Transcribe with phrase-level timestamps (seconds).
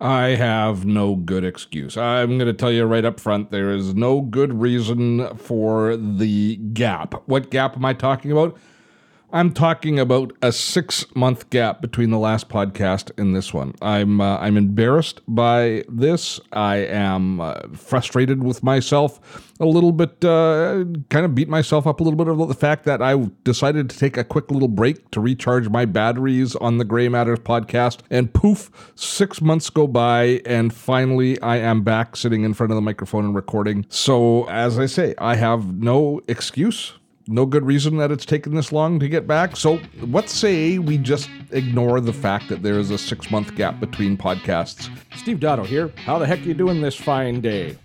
[0.00, 1.96] I have no good excuse.
[1.96, 6.56] I'm going to tell you right up front there is no good reason for the
[6.72, 7.14] gap.
[7.26, 8.56] What gap am I talking about?
[9.30, 13.74] I'm talking about a six month gap between the last podcast and this one.
[13.82, 16.40] I'm uh, I'm embarrassed by this.
[16.52, 22.00] I am uh, frustrated with myself, a little bit, uh, kind of beat myself up
[22.00, 25.10] a little bit about the fact that I decided to take a quick little break
[25.10, 30.40] to recharge my batteries on the Gray Matters podcast, and poof, six months go by,
[30.46, 33.84] and finally I am back sitting in front of the microphone and recording.
[33.90, 36.94] So as I say, I have no excuse
[37.30, 39.54] no good reason that it's taken this long to get back.
[39.54, 43.78] So let's say we just ignore the fact that there is a six month gap
[43.80, 44.88] between podcasts.
[45.14, 45.92] Steve Dotto here.
[45.96, 47.76] How the heck are you doing this fine day?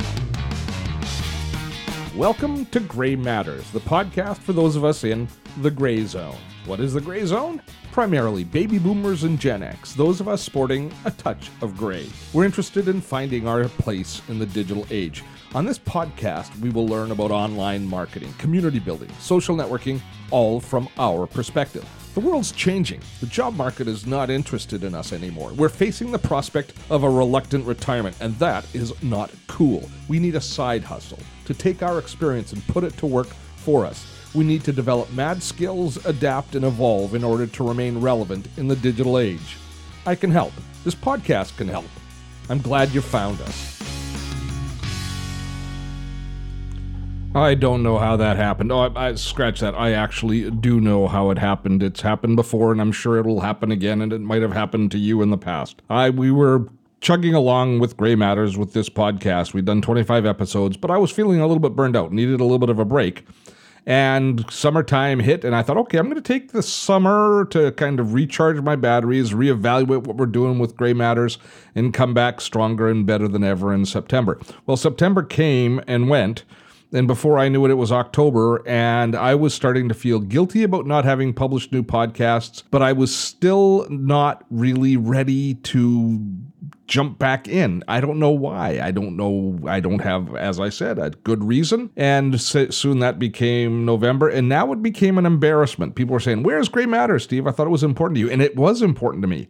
[2.16, 6.38] Welcome to Gray Matters, the podcast for those of us in the gray zone.
[6.66, 7.62] What is the gray zone?
[7.92, 12.08] Primarily baby boomers and Gen X, those of us sporting a touch of gray.
[12.32, 15.22] We're interested in finding our place in the digital age.
[15.56, 20.02] On this podcast, we will learn about online marketing, community building, social networking,
[20.32, 21.88] all from our perspective.
[22.16, 23.02] The world's changing.
[23.20, 25.54] The job market is not interested in us anymore.
[25.54, 29.88] We're facing the prospect of a reluctant retirement, and that is not cool.
[30.08, 33.86] We need a side hustle to take our experience and put it to work for
[33.86, 34.08] us.
[34.34, 38.68] We need to develop mad skills, adapt, and evolve in order to remain relevant in
[38.68, 39.58] the digital age.
[40.08, 40.54] I can help.
[40.84, 41.86] This podcast can help.
[42.50, 43.73] I'm glad you found us.
[47.36, 48.72] I don't know how that happened.
[48.72, 49.74] Oh, I, I, scratch that.
[49.74, 51.82] I actually do know how it happened.
[51.82, 54.02] It's happened before, and I'm sure it'll happen again.
[54.02, 55.82] And it might have happened to you in the past.
[55.90, 56.68] I we were
[57.02, 59.54] chugging along with Gray Matters with this podcast.
[59.54, 62.14] We'd done 25 episodes, but I was feeling a little bit burned out.
[62.14, 63.26] Needed a little bit of a break.
[63.86, 68.00] And summertime hit, and I thought, okay, I'm going to take the summer to kind
[68.00, 71.38] of recharge my batteries, reevaluate what we're doing with Gray Matters,
[71.76, 74.40] and come back stronger and better than ever in September.
[74.66, 76.46] Well, September came and went
[76.94, 80.64] and before I knew it, it was October, and I was starting to feel guilty
[80.64, 86.20] about not having published new podcasts, but I was still not really ready to
[86.86, 87.84] jump back in.
[87.88, 88.80] I don't know why.
[88.80, 89.60] I don't know.
[89.68, 91.90] I don't have, as I said, a good reason.
[91.98, 95.96] And soon that became November, and now it became an embarrassment.
[95.96, 97.48] People were saying, Where's Gray Matter, Steve?
[97.48, 98.30] I thought it was important to you.
[98.30, 99.48] And it was important to me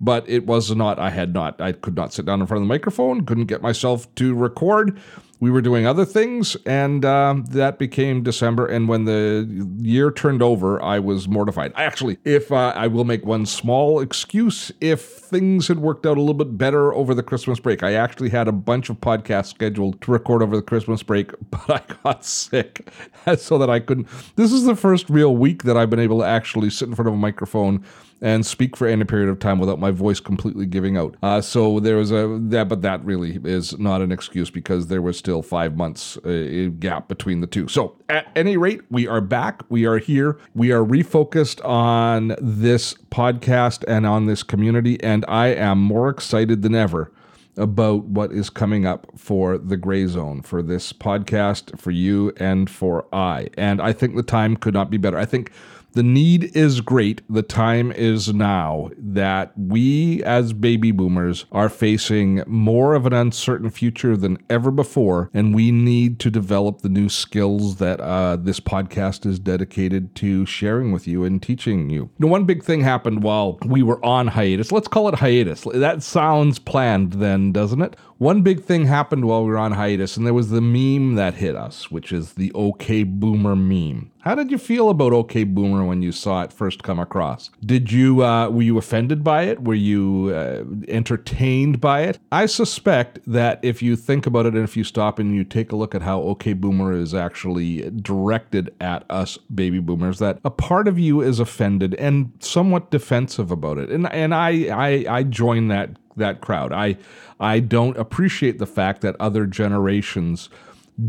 [0.00, 2.68] but it was not, I had not, I could not sit down in front of
[2.68, 4.98] the microphone, couldn't get myself to record
[5.40, 8.66] we were doing other things, and uh, that became December.
[8.66, 11.72] And when the year turned over, I was mortified.
[11.76, 16.20] Actually, if uh, I will make one small excuse, if things had worked out a
[16.20, 20.00] little bit better over the Christmas break, I actually had a bunch of podcasts scheduled
[20.02, 22.88] to record over the Christmas break, but I got sick
[23.36, 24.08] so that I couldn't.
[24.34, 27.08] This is the first real week that I've been able to actually sit in front
[27.08, 27.84] of a microphone
[28.20, 31.16] and speak for any period of time without my voice completely giving out.
[31.22, 35.02] Uh, so there was a that, but that really is not an excuse because there
[35.02, 37.68] was still five months uh, gap between the two.
[37.68, 39.62] So at any rate, we are back.
[39.68, 40.38] We are here.
[40.54, 46.62] We are refocused on this podcast and on this community, and I am more excited
[46.62, 47.12] than ever
[47.56, 52.70] about what is coming up for the gray zone for this podcast for you and
[52.70, 53.48] for I.
[53.58, 55.18] And I think the time could not be better.
[55.18, 55.50] I think
[55.92, 57.22] the need is great.
[57.28, 63.70] The time is now that we, as baby boomers, are facing more of an uncertain
[63.70, 68.60] future than ever before, and we need to develop the new skills that uh, this
[68.60, 72.10] podcast is dedicated to sharing with you and teaching you.
[72.18, 74.70] Now, one big thing happened while we were on hiatus.
[74.70, 75.66] Let's call it hiatus.
[75.74, 77.96] That sounds planned, then, doesn't it?
[78.18, 81.34] One big thing happened while we were on hiatus, and there was the meme that
[81.34, 84.10] hit us, which is the OK Boomer meme.
[84.22, 87.50] How did you feel about OK Boomer when you saw it first come across?
[87.64, 89.62] Did you uh, were you offended by it?
[89.62, 92.18] Were you uh, entertained by it?
[92.32, 95.70] I suspect that if you think about it and if you stop and you take
[95.70, 100.50] a look at how OK Boomer is actually directed at us baby boomers, that a
[100.50, 105.22] part of you is offended and somewhat defensive about it, and and I I, I
[105.22, 106.72] join that that crowd.
[106.72, 106.96] I
[107.40, 110.48] I don't appreciate the fact that other generations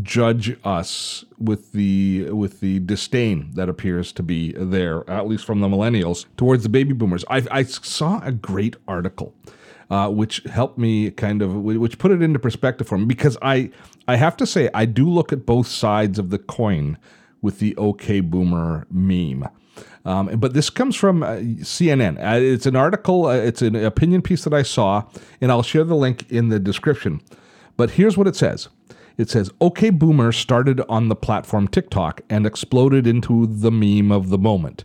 [0.02, 5.60] judge us with the with the disdain that appears to be there, at least from
[5.60, 7.24] the millennials towards the baby boomers.
[7.28, 9.34] I, I saw a great article.
[9.90, 13.72] Uh, which helped me kind of which put it into perspective for me because I
[14.06, 16.96] I have to say I do look at both sides of the coin
[17.42, 19.48] with the OK Boomer meme.
[20.04, 22.18] Um, but this comes from uh, CNN.
[22.18, 25.04] Uh, it's an article, uh, it's an opinion piece that I saw,
[25.40, 27.20] and I'll share the link in the description.
[27.76, 28.68] But here's what it says
[29.18, 34.30] it says, OK Boomer started on the platform TikTok and exploded into the meme of
[34.30, 34.84] the moment.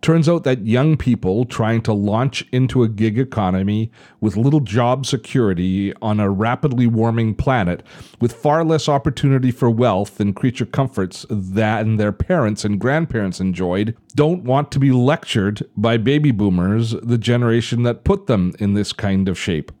[0.00, 3.90] Turns out that young people trying to launch into a gig economy
[4.20, 7.82] with little job security on a rapidly warming planet
[8.20, 13.96] with far less opportunity for wealth and creature comforts than their parents and grandparents enjoyed
[14.14, 18.92] don't want to be lectured by baby boomers, the generation that put them in this
[18.92, 19.72] kind of shape.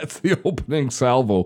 [0.00, 1.44] That's the opening salvo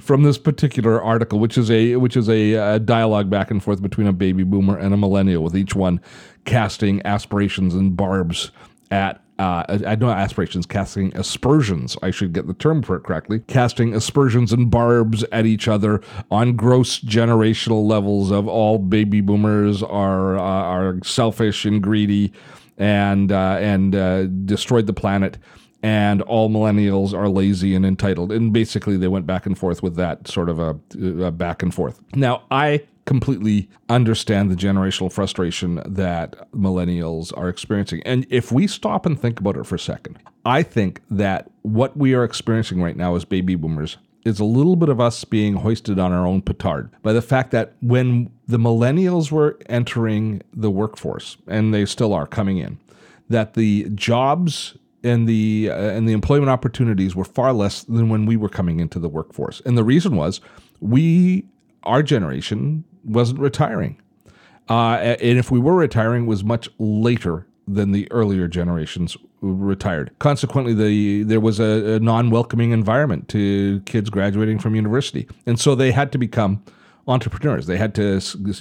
[0.00, 3.80] from this particular article, which is a which is a, a, dialogue back and forth
[3.80, 6.00] between a baby boomer and a millennial, with each one
[6.44, 8.50] casting aspirations and barbs
[8.90, 11.96] at uh, I know aspirations, casting aspersions.
[12.02, 13.40] I should get the term for it correctly.
[13.46, 16.00] Casting aspersions and barbs at each other
[16.30, 22.32] on gross generational levels of all baby boomers are uh, are selfish and greedy,
[22.78, 25.38] and uh, and uh, destroyed the planet
[25.82, 28.30] and all millennials are lazy and entitled.
[28.30, 30.78] And basically, they went back and forth with that sort of a,
[31.24, 32.00] a, back and forth.
[32.14, 38.00] Now, I completely understand the generational frustration that millennials are experiencing.
[38.04, 41.96] And if we stop and think about it for a second, I think that what
[41.96, 45.54] we are experiencing right now as baby boomers is a little bit of us being
[45.54, 50.70] hoisted on our own petard by the fact that when the millennials were entering the
[50.70, 52.78] workforce, and they still are coming in,
[53.28, 58.26] that the jobs and the uh, and the employment opportunities were far less than when
[58.26, 59.60] we were coming into the workforce.
[59.64, 60.40] And the reason was
[60.80, 61.44] we
[61.84, 64.00] our generation wasn't retiring.
[64.68, 70.10] Uh, and if we were retiring, was much later than the earlier generations retired.
[70.18, 75.74] Consequently, the there was a, a non-welcoming environment to kids graduating from university, and so
[75.74, 76.62] they had to become
[77.08, 77.66] entrepreneurs.
[77.66, 78.20] They had to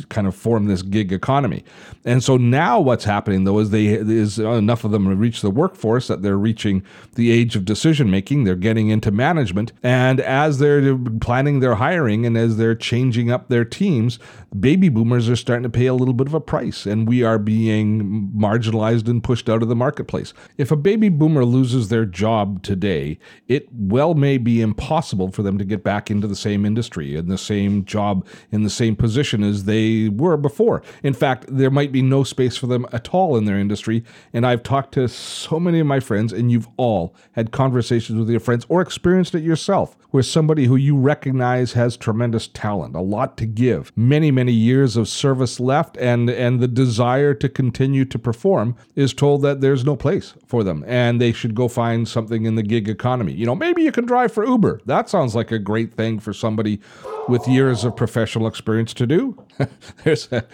[0.09, 1.63] kind of form this gig economy.
[2.05, 5.51] And so now what's happening though is they is enough of them have reached the
[5.51, 6.83] workforce that they're reaching
[7.15, 8.43] the age of decision making.
[8.43, 9.73] They're getting into management.
[9.83, 14.17] And as they're planning their hiring and as they're changing up their teams,
[14.59, 17.37] baby boomers are starting to pay a little bit of a price and we are
[17.37, 20.33] being marginalized and pushed out of the marketplace.
[20.57, 25.59] If a baby boomer loses their job today, it well may be impossible for them
[25.59, 29.43] to get back into the same industry and the same job in the same position
[29.43, 30.81] as they were before.
[31.03, 34.03] In fact, there might be no space for them at all in their industry.
[34.33, 38.29] And I've talked to so many of my friends, and you've all had conversations with
[38.29, 43.01] your friends or experienced it yourself, where somebody who you recognize has tremendous talent, a
[43.01, 48.05] lot to give, many, many years of service left, and, and the desire to continue
[48.05, 52.07] to perform is told that there's no place for them and they should go find
[52.07, 53.33] something in the gig economy.
[53.33, 54.81] You know, maybe you can drive for Uber.
[54.85, 56.79] That sounds like a great thing for somebody
[57.27, 59.43] with years of professional experience to do.
[60.03, 60.45] There's a,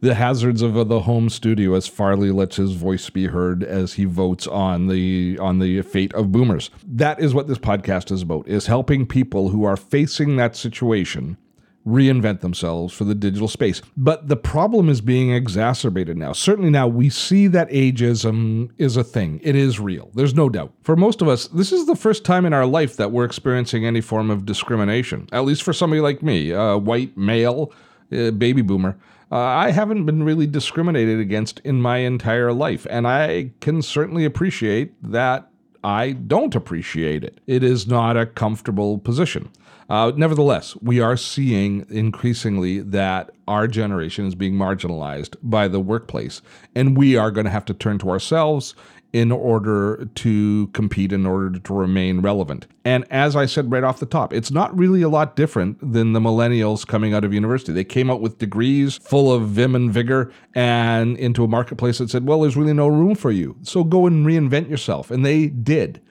[0.00, 4.04] the hazards of the home studio as Farley lets his voice be heard as he
[4.04, 6.70] votes on the on the fate of boomers.
[6.86, 11.36] That is what this podcast is about: is helping people who are facing that situation
[11.86, 13.80] reinvent themselves for the digital space.
[13.96, 16.32] But the problem is being exacerbated now.
[16.32, 19.40] Certainly now we see that ageism is a thing.
[19.42, 20.10] It is real.
[20.14, 20.72] There's no doubt.
[20.82, 23.86] For most of us, this is the first time in our life that we're experiencing
[23.86, 25.28] any form of discrimination.
[25.32, 27.72] At least for somebody like me, a white male,
[28.10, 28.98] baby boomer.
[29.30, 34.24] Uh, I haven't been really discriminated against in my entire life, and I can certainly
[34.24, 35.50] appreciate that
[35.84, 37.40] I don't appreciate it.
[37.46, 39.50] It is not a comfortable position.
[39.88, 46.42] Uh, nevertheless, we are seeing increasingly that our generation is being marginalized by the workplace,
[46.74, 48.74] and we are going to have to turn to ourselves
[49.14, 52.66] in order to compete, in order to remain relevant.
[52.84, 56.12] And as I said right off the top, it's not really a lot different than
[56.12, 57.72] the millennials coming out of university.
[57.72, 62.10] They came out with degrees full of vim and vigor and into a marketplace that
[62.10, 63.56] said, well, there's really no room for you.
[63.62, 65.10] So go and reinvent yourself.
[65.10, 66.02] And they did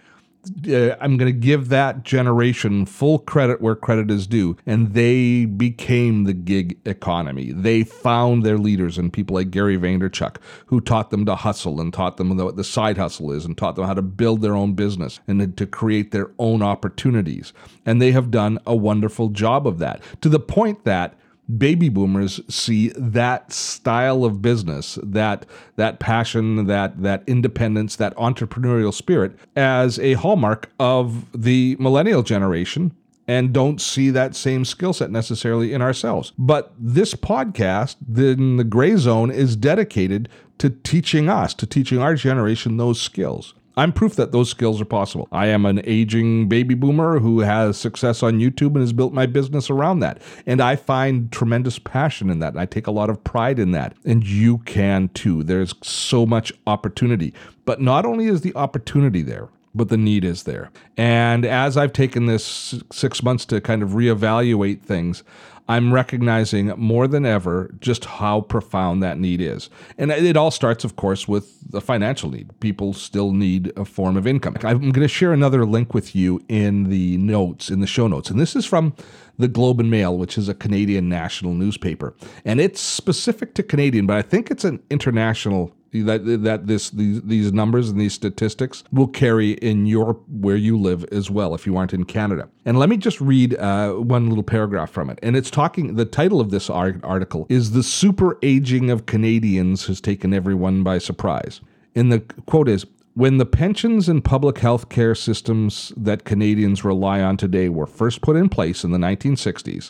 [0.67, 4.57] uh, I'm going to give that generation full credit where credit is due.
[4.65, 7.51] And they became the gig economy.
[7.51, 10.37] They found their leaders and people like Gary Vaynerchuk,
[10.67, 13.75] who taught them to hustle and taught them what the side hustle is and taught
[13.75, 17.53] them how to build their own business and to create their own opportunities.
[17.85, 21.15] And they have done a wonderful job of that to the point that
[21.57, 28.93] baby boomers see that style of business, that that passion, that that independence, that entrepreneurial
[28.93, 32.91] spirit as a hallmark of the millennial generation
[33.27, 36.31] and don't see that same skill set necessarily in ourselves.
[36.37, 42.15] But this podcast, then the gray zone, is dedicated to teaching us, to teaching our
[42.15, 43.53] generation those skills.
[43.77, 45.27] I'm proof that those skills are possible.
[45.31, 49.27] I am an aging baby boomer who has success on YouTube and has built my
[49.27, 50.19] business around that.
[50.47, 52.53] And I find tremendous passion in that.
[52.53, 53.95] And I take a lot of pride in that.
[54.03, 55.43] And you can too.
[55.43, 57.35] There's so much opportunity.
[57.65, 60.71] But not only is the opportunity there, but the need is there.
[60.97, 65.23] And as I've taken this six months to kind of reevaluate things,
[65.67, 69.69] I'm recognizing more than ever just how profound that need is.
[69.97, 72.57] And it all starts, of course, with the financial need.
[72.59, 74.55] People still need a form of income.
[74.63, 78.29] I'm going to share another link with you in the notes, in the show notes.
[78.29, 78.95] And this is from
[79.37, 82.15] the Globe and Mail, which is a Canadian national newspaper.
[82.45, 87.21] And it's specific to Canadian, but I think it's an international that that this these
[87.23, 91.65] these numbers and these statistics will carry in your where you live as well if
[91.65, 92.49] you aren't in Canada.
[92.65, 95.19] And let me just read uh, one little paragraph from it.
[95.23, 95.95] And it's talking.
[95.95, 100.97] The title of this article is "The Super Aging of Canadians Has Taken Everyone by
[100.97, 101.61] Surprise."
[101.95, 102.85] And the quote is.
[103.13, 108.21] When the pensions and public health care systems that Canadians rely on today were first
[108.21, 109.89] put in place in the 1960s,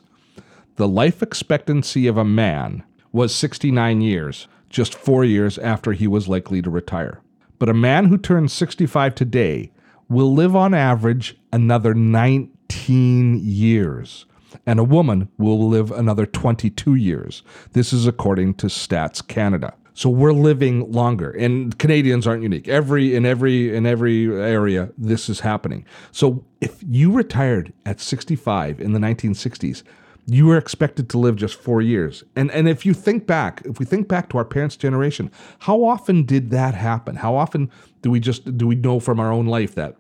[0.77, 6.27] the life expectancy of a man was 69 years just four years after he was
[6.27, 7.21] likely to retire.
[7.59, 9.71] But a man who turns 65 today
[10.09, 14.25] will live on average another 19 years,
[14.65, 17.43] and a woman will live another 22 years.
[17.74, 19.74] This is according to Stats Canada.
[19.93, 22.67] So we're living longer, and Canadians aren't unique.
[22.67, 25.88] Every in every in every area, this is happening.
[26.12, 29.81] So if you retired at 65 in the 1960s,
[30.27, 32.24] you were expected to live just four years.
[32.36, 35.84] And and if you think back, if we think back to our parents' generation, how
[35.84, 37.15] often did that happen?
[37.15, 39.96] How often do we just do we know from our own life that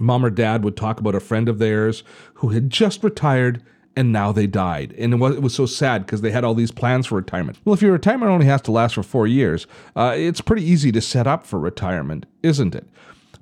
[0.00, 2.02] mom or dad would talk about a friend of theirs
[2.34, 3.62] who had just retired
[3.94, 4.94] and now they died.
[4.98, 7.58] And it was, it was so sad because they had all these plans for retirement.
[7.64, 10.90] Well, if your retirement only has to last for four years, uh, it's pretty easy
[10.92, 12.88] to set up for retirement, isn't it?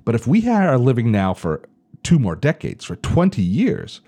[0.03, 1.61] But if we are living now for
[2.03, 4.01] two more decades, for 20 years,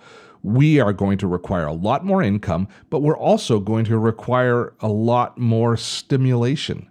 [0.44, 4.74] we are going to require a lot more income, but we're also going to require
[4.82, 6.88] a lot more stimulation.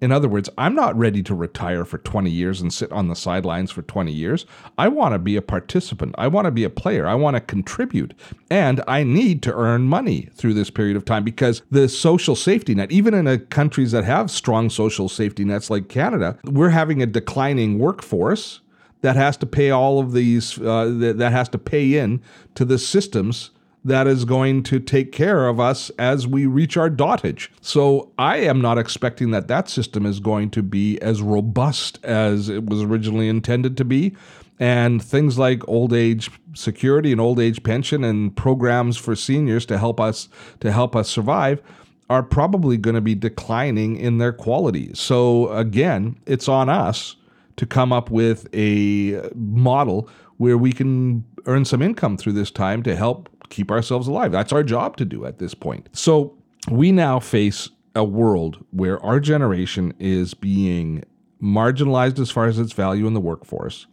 [0.00, 3.16] In other words, I'm not ready to retire for 20 years and sit on the
[3.16, 4.44] sidelines for 20 years.
[4.76, 6.14] I want to be a participant.
[6.18, 7.06] I want to be a player.
[7.06, 8.12] I want to contribute.
[8.50, 12.74] And I need to earn money through this period of time because the social safety
[12.74, 17.06] net, even in countries that have strong social safety nets like Canada, we're having a
[17.06, 18.60] declining workforce
[19.02, 22.20] that has to pay all of these uh, that, that has to pay in
[22.54, 23.50] to the systems
[23.86, 27.48] that is going to take care of us as we reach our dotage.
[27.60, 32.48] So I am not expecting that that system is going to be as robust as
[32.48, 34.16] it was originally intended to be.
[34.58, 39.78] And things like old age security and old age pension and programs for seniors to
[39.78, 40.28] help us
[40.60, 41.62] to help us survive
[42.08, 44.90] are probably going to be declining in their quality.
[44.94, 47.16] So again, it's on us
[47.56, 52.82] to come up with a model where we can earn some income through this time
[52.82, 54.32] to help keep ourselves alive.
[54.32, 55.88] That's our job to do at this point.
[55.92, 56.36] So
[56.70, 61.04] we now face a world where our generation is being
[61.42, 63.86] marginalized as far as its value in the workforce,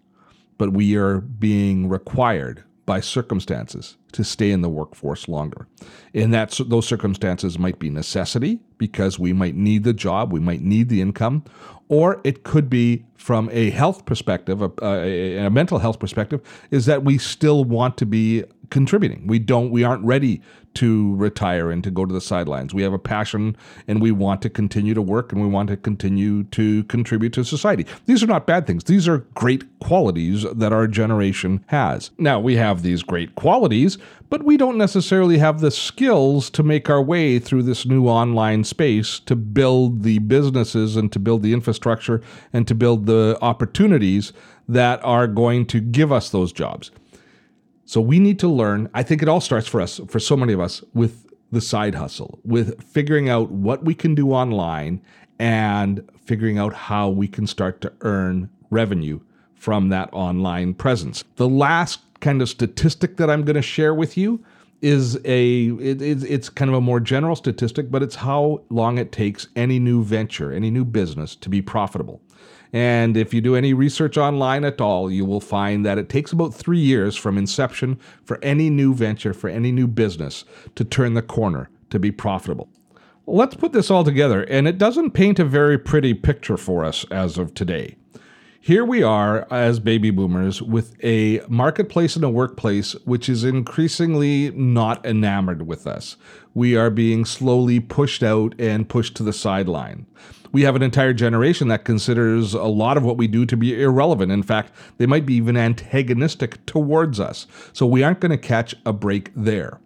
[0.58, 5.68] but we are being required by circumstances to stay in the workforce longer.
[6.14, 10.62] And that those circumstances might be necessity because we might need the job, we might
[10.62, 11.44] need the income,
[11.90, 16.86] or it could be from a health perspective, a, a, a, mental health perspective, is
[16.86, 19.28] that we still want to be contributing.
[19.28, 20.42] We don't, we aren't ready
[20.76, 22.74] to retire and to go to the sidelines.
[22.74, 23.56] We have a passion
[23.88, 27.44] and we want to continue to work and we want to continue to contribute to
[27.44, 27.86] society.
[28.06, 28.86] These are not bad things.
[28.86, 32.12] These are great qualities that our generation has.
[32.18, 33.98] Now, we have these great qualities,
[34.30, 38.64] but we don't necessarily have the skills to make our way through this new online
[38.64, 44.34] space to build the businesses and to build the infrastructure and to build the opportunities
[44.68, 46.92] that are going to give us those jobs.
[47.86, 48.90] So we need to learn.
[48.94, 51.96] I think it all starts for us, for so many of us, with the side
[51.96, 55.02] hustle, with figuring out what we can do online
[55.40, 59.20] and figuring out how we can start to earn revenue
[59.54, 61.24] from that online presence.
[61.36, 64.44] The last kind of statistic that I'm going to share with you
[64.82, 69.12] is a it, it's kind of a more general statistic, but it's how long it
[69.12, 72.22] takes any new venture, any new business to be profitable.
[72.74, 76.32] And if you do any research online at all, you will find that it takes
[76.32, 81.14] about three years from inception for any new venture, for any new business to turn
[81.14, 82.68] the corner to be profitable.
[83.28, 87.06] Let's put this all together, and it doesn't paint a very pretty picture for us
[87.12, 87.96] as of today.
[88.66, 94.52] Here we are as baby boomers with a marketplace and a workplace which is increasingly
[94.52, 96.16] not enamored with us.
[96.54, 100.06] We are being slowly pushed out and pushed to the sideline
[100.54, 103.82] we have an entire generation that considers a lot of what we do to be
[103.82, 104.32] irrelevant.
[104.32, 107.48] In fact, they might be even antagonistic towards us.
[107.74, 109.82] So we aren't going to catch a break there.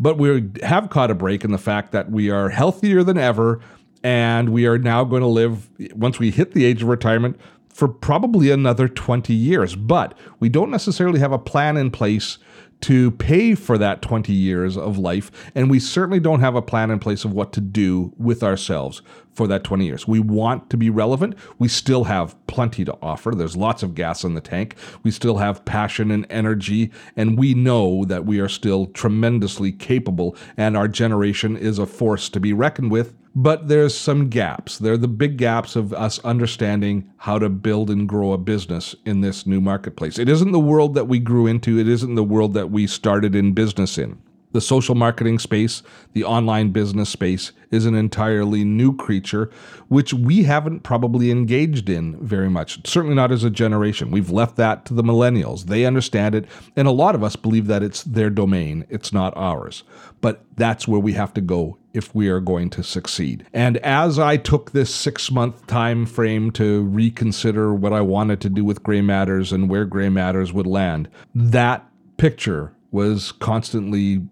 [0.00, 3.60] But we have caught a break in the fact that we are healthier than ever
[4.02, 7.38] and we are now going to live once we hit the age of retirement
[7.80, 9.74] for probably another 20 years.
[9.74, 12.36] But we don't necessarily have a plan in place
[12.82, 15.50] to pay for that 20 years of life.
[15.54, 19.00] And we certainly don't have a plan in place of what to do with ourselves
[19.32, 20.06] for that 20 years.
[20.06, 21.36] We want to be relevant.
[21.58, 23.30] We still have plenty to offer.
[23.34, 24.74] There's lots of gas in the tank.
[25.02, 26.90] We still have passion and energy.
[27.16, 30.36] And we know that we are still tremendously capable.
[30.58, 34.78] And our generation is a force to be reckoned with but there's some gaps.
[34.78, 39.20] They're the big gaps of us understanding how to build and grow a business in
[39.20, 40.18] this new marketplace.
[40.18, 43.34] It isn't the world that we grew into, it isn't the world that we started
[43.34, 44.20] in business in.
[44.52, 49.48] The social marketing space, the online business space, is an entirely new creature,
[49.86, 52.84] which we haven't probably engaged in very much.
[52.84, 54.10] Certainly not as a generation.
[54.10, 55.66] We've left that to the millennials.
[55.66, 59.32] They understand it, and a lot of us believe that it's their domain, it's not
[59.36, 59.84] ours.
[60.20, 63.46] But that's where we have to go if we are going to succeed.
[63.52, 68.48] And as I took this six month time frame to reconsider what I wanted to
[68.48, 74.22] do with Gray Matters and where Gray Matters would land, that picture was constantly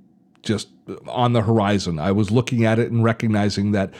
[0.43, 0.69] just
[1.07, 1.99] on the horizon.
[1.99, 3.93] I was looking at it and recognizing that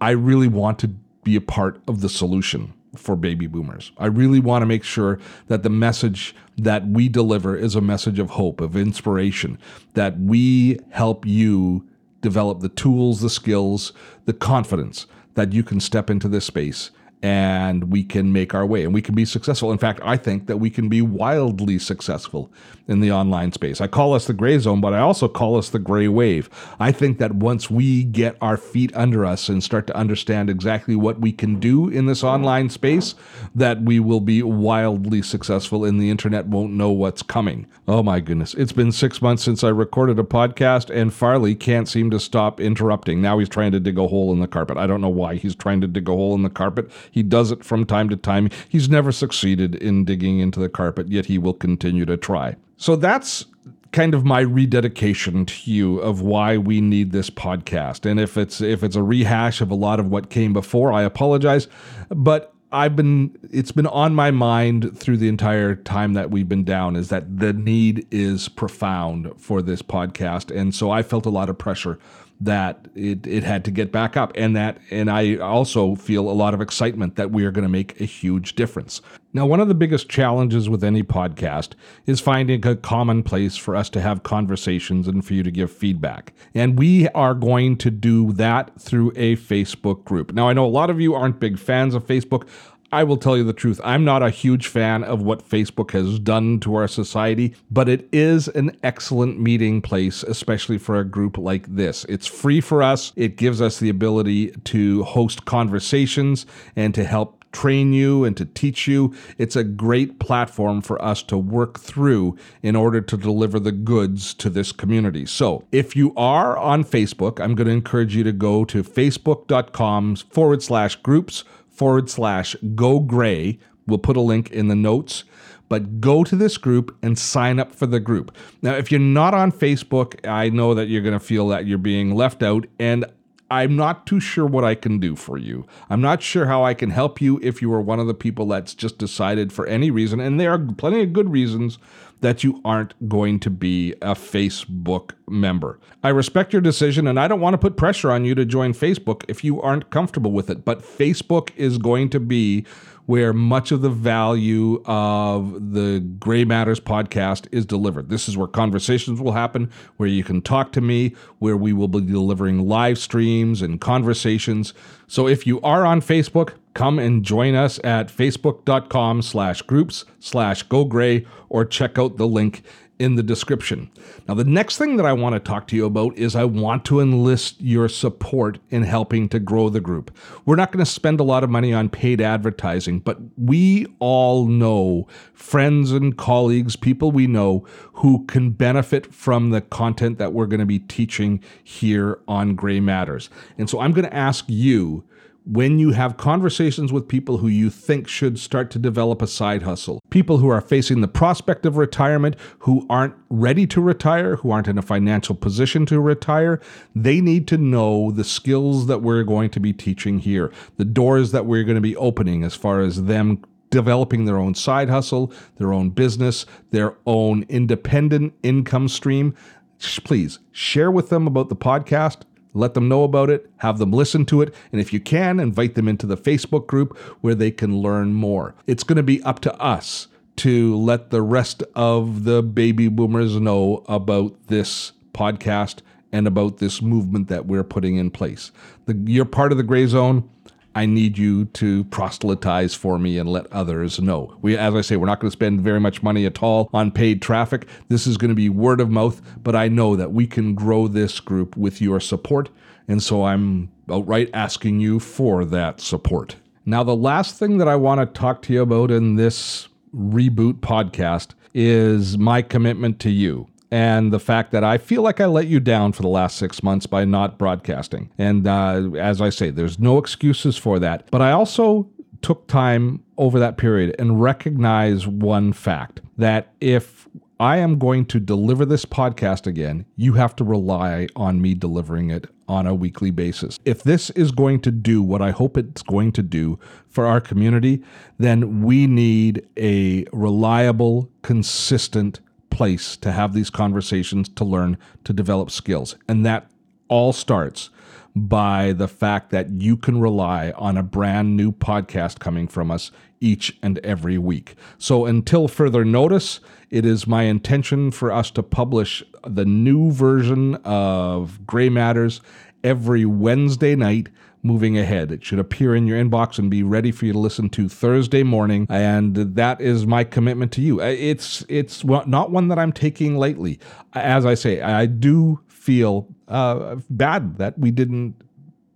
[0.00, 0.88] I really want to
[1.24, 3.92] be a part of the solution for baby boomers.
[3.98, 5.18] I really want to make sure
[5.48, 9.58] that the message that we deliver is a message of hope, of inspiration,
[9.94, 11.86] that we help you
[12.26, 13.92] develop the tools, the skills,
[14.24, 16.90] the confidence that you can step into this space
[17.22, 19.72] and we can make our way and we can be successful.
[19.72, 22.52] In fact, I think that we can be wildly successful
[22.88, 23.80] in the online space.
[23.80, 26.48] I call us the gray zone, but I also call us the gray wave.
[26.78, 30.94] I think that once we get our feet under us and start to understand exactly
[30.94, 33.14] what we can do in this online space,
[33.54, 37.66] that we will be wildly successful and the internet won't know what's coming.
[37.88, 38.54] Oh my goodness.
[38.54, 42.60] It's been six months since I recorded a podcast and Farley can't seem to stop
[42.60, 43.20] interrupting.
[43.20, 44.76] Now he's trying to dig a hole in the carpet.
[44.76, 46.90] I don't know why he's trying to dig a hole in the carpet.
[47.10, 48.50] He does it from time to time.
[48.68, 52.56] He's never succeeded in digging into the carpet, yet he will continue to try.
[52.76, 53.46] So that's
[53.92, 58.08] kind of my rededication to you of why we need this podcast.
[58.08, 61.02] And if it's if it's a rehash of a lot of what came before, I
[61.02, 61.68] apologize,
[62.10, 66.64] but I've been it's been on my mind through the entire time that we've been
[66.64, 71.30] down is that the need is profound for this podcast and so I felt a
[71.30, 71.98] lot of pressure
[72.40, 74.32] that it, it had to get back up.
[74.34, 77.68] And that and i also feel a lot of excitement that we are going to
[77.68, 79.00] make a huge difference.
[79.32, 81.72] Now one of the biggest challenges with any podcast
[82.06, 85.70] is finding a common place for us to have conversations and for you to give
[85.70, 86.32] feedback.
[86.54, 90.32] And we are going to do that through a facebook group.
[90.32, 92.48] Now i know a lot of you aren't big fans of facebook
[92.96, 93.78] I will tell you the truth.
[93.84, 98.08] I'm not a huge fan of what Facebook has done to our society, but it
[98.10, 102.06] is an excellent meeting place, especially for a group like this.
[102.08, 107.44] It's free for us, it gives us the ability to host conversations and to help
[107.52, 109.14] train you and to teach you.
[109.36, 114.32] It's a great platform for us to work through in order to deliver the goods
[114.34, 115.26] to this community.
[115.26, 120.16] So if you are on Facebook, I'm going to encourage you to go to facebook.com
[120.16, 121.44] forward slash groups
[121.76, 123.58] forward slash go gray.
[123.86, 125.24] We'll put a link in the notes,
[125.68, 128.34] but go to this group and sign up for the group.
[128.62, 131.78] Now, if you're not on Facebook, I know that you're going to feel that you're
[131.78, 133.04] being left out, and
[133.50, 135.66] I'm not too sure what I can do for you.
[135.88, 138.46] I'm not sure how I can help you if you are one of the people
[138.46, 141.78] that's just decided for any reason, and there are plenty of good reasons
[142.20, 145.78] that you aren't going to be a Facebook member.
[146.02, 148.72] I respect your decision and I don't want to put pressure on you to join
[148.72, 152.64] Facebook if you aren't comfortable with it, but Facebook is going to be
[153.06, 158.08] where much of the value of the Gray Matters podcast is delivered.
[158.08, 161.88] This is where conversations will happen, where you can talk to me, where we will
[161.88, 164.74] be delivering live streams and conversations.
[165.06, 170.62] So if you are on Facebook, come and join us at facebook.com slash groups slash
[170.64, 172.62] go gray or check out the link
[172.98, 173.90] in the description.
[174.26, 176.84] Now, the next thing that I want to talk to you about is I want
[176.86, 180.16] to enlist your support in helping to grow the group.
[180.44, 184.46] We're not going to spend a lot of money on paid advertising, but we all
[184.46, 190.46] know friends and colleagues, people we know who can benefit from the content that we're
[190.46, 193.28] going to be teaching here on Gray Matters.
[193.58, 195.04] And so I'm going to ask you
[195.46, 199.62] when you have conversations with people who you think should start to develop a side
[199.62, 204.50] hustle, people who are facing the prospect of retirement, who aren't ready to retire, who
[204.50, 206.60] aren't in a financial position to retire,
[206.96, 211.30] they need to know the skills that we're going to be teaching here, the doors
[211.30, 215.32] that we're going to be opening as far as them developing their own side hustle,
[215.58, 219.34] their own business, their own independent income stream.
[219.78, 222.22] Please share with them about the podcast
[222.56, 225.74] let them know about it, have them listen to it, and if you can, invite
[225.74, 228.54] them into the Facebook group where they can learn more.
[228.66, 233.38] It's going to be up to us to let the rest of the baby boomers
[233.40, 235.80] know about this podcast
[236.12, 238.52] and about this movement that we're putting in place.
[238.86, 240.28] The, you're part of the gray zone.
[240.76, 244.36] I need you to proselytize for me and let others know.
[244.42, 246.90] We, as I say, we're not going to spend very much money at all on
[246.90, 247.66] paid traffic.
[247.88, 250.86] This is going to be word of mouth, but I know that we can grow
[250.86, 252.50] this group with your support.
[252.88, 256.36] And so I'm outright asking you for that support.
[256.66, 260.60] Now, the last thing that I want to talk to you about in this reboot
[260.60, 265.46] podcast is my commitment to you and the fact that I feel like I let
[265.46, 268.10] you down for the last six months by not broadcasting.
[268.18, 271.10] And uh, as I say, there's no excuses for that.
[271.10, 271.88] But I also
[272.22, 278.20] took time over that period and recognize one fact that if I am going to
[278.20, 283.10] deliver this podcast again, you have to rely on me delivering it on a weekly
[283.10, 283.58] basis.
[283.64, 287.20] If this is going to do what I hope it's going to do for our
[287.20, 287.82] community,
[288.18, 295.50] then we need a reliable, consistent place to have these conversations, to learn, to develop
[295.50, 295.96] skills.
[296.08, 296.50] And that
[296.88, 297.70] all starts
[298.14, 302.90] by the fact that you can rely on a brand new podcast coming from us
[303.20, 304.54] each and every week.
[304.78, 310.54] So until further notice, it is my intention for us to publish the new version
[310.64, 312.20] of Gray Matters
[312.64, 314.08] every Wednesday night
[314.46, 315.12] moving ahead.
[315.12, 318.22] It should appear in your inbox and be ready for you to listen to Thursday
[318.22, 318.66] morning.
[318.70, 320.80] And that is my commitment to you.
[320.80, 323.58] Uh, it's it's not one that I'm taking lightly.
[323.94, 328.14] As I say, I do feel uh, bad that we didn't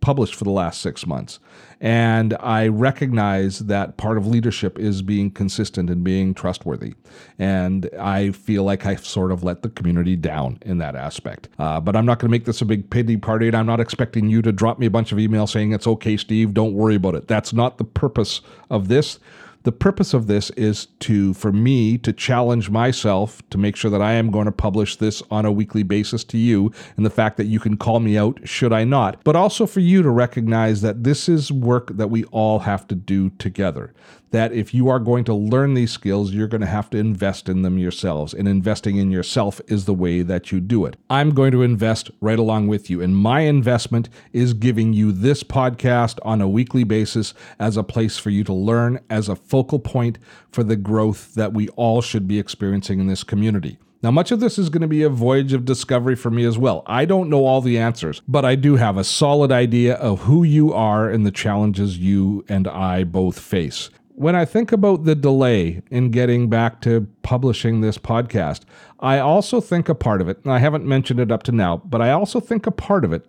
[0.01, 1.39] published for the last six months.
[1.81, 6.95] And I recognize that part of leadership is being consistent and being trustworthy.
[7.39, 11.49] And I feel like I've sort of let the community down in that aspect.
[11.59, 13.47] Uh, but I'm not going to make this a big pity party.
[13.47, 16.19] And I'm not expecting you to drop me a bunch of emails saying, it's okay,
[16.19, 17.29] Steve, don't worry about it.
[17.29, 19.19] That's not the purpose of this.
[19.63, 24.01] The purpose of this is to, for me, to challenge myself to make sure that
[24.01, 27.37] I am going to publish this on a weekly basis to you, and the fact
[27.37, 30.81] that you can call me out should I not, but also for you to recognize
[30.81, 33.93] that this is work that we all have to do together
[34.31, 37.49] that if you are going to learn these skills, you're going to have to invest
[37.49, 38.33] in them yourselves.
[38.33, 40.97] And investing in yourself is the way that you do it.
[41.09, 43.03] I'm going to invest right along with you.
[43.03, 48.19] And my investment is giving you this podcast on a weekly basis as a place
[48.19, 50.19] for you to learn, as a focal point
[50.51, 53.79] for the growth that we all should be experiencing in this community.
[54.03, 56.57] Now, much of this is going to be a voyage of discovery for me as
[56.57, 56.83] well.
[56.87, 60.43] I don't know all the answers, but I do have a solid idea of who
[60.43, 65.15] you are and the challenges you and I both face when I think about the
[65.15, 68.65] delay in getting back to publishing this podcast,
[68.99, 71.79] I also think a part of it, and I haven't mentioned it up to now,
[71.87, 73.27] but I also think a part of it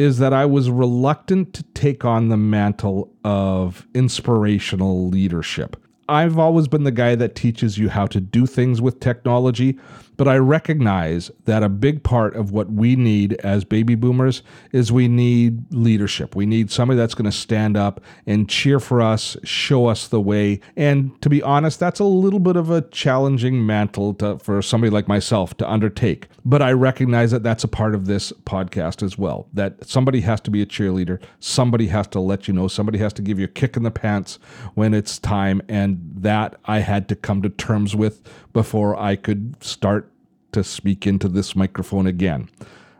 [0.00, 5.76] is that I was reluctant to take on the mantle of inspirational leadership.
[6.08, 9.78] I've always been the guy that teaches you how to do things with technology,
[10.20, 14.92] but I recognize that a big part of what we need as baby boomers is
[14.92, 16.36] we need leadership.
[16.36, 20.20] We need somebody that's going to stand up and cheer for us, show us the
[20.20, 20.60] way.
[20.76, 24.90] And to be honest, that's a little bit of a challenging mantle to, for somebody
[24.90, 26.28] like myself to undertake.
[26.44, 29.48] But I recognize that that's a part of this podcast as well.
[29.54, 33.14] That somebody has to be a cheerleader, somebody has to let you know, somebody has
[33.14, 34.38] to give you a kick in the pants
[34.74, 35.62] when it's time.
[35.66, 38.20] And that I had to come to terms with
[38.52, 40.09] before I could start
[40.52, 42.48] to speak into this microphone again.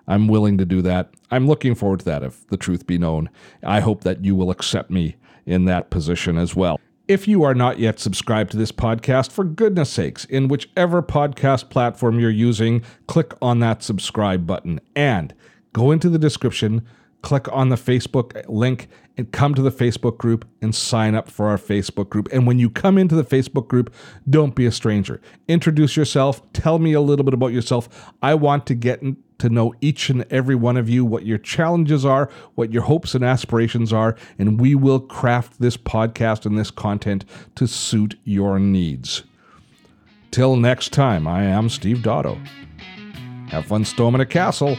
[0.06, 1.10] I'm willing to do that.
[1.30, 3.30] I'm looking forward to that, if the truth be known.
[3.62, 6.80] I hope that you will accept me in that position as well.
[7.06, 11.68] If you are not yet subscribed to this podcast, for goodness sakes, in whichever podcast
[11.68, 15.34] platform you're using, click on that subscribe button and
[15.72, 16.86] go into the description,
[17.22, 18.88] click on the Facebook link,
[19.20, 22.28] and come to the Facebook group and sign up for our Facebook group.
[22.33, 23.94] And when you come into the Facebook group,
[24.28, 25.20] don't be a stranger.
[25.46, 28.12] Introduce yourself, tell me a little bit about yourself.
[28.22, 29.02] I want to get
[29.38, 33.14] to know each and every one of you, what your challenges are, what your hopes
[33.14, 37.24] and aspirations are, and we will craft this podcast and this content
[37.56, 39.24] to suit your needs.
[40.30, 42.38] Till next time, I am Steve Dotto.
[43.48, 44.78] Have fun storming a castle.